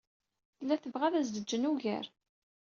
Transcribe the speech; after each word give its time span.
Tella 0.57 0.75
tebɣa 0.83 1.05
ad 1.07 1.15
as-d-jjen 1.19 1.69
ugar. 1.71 2.05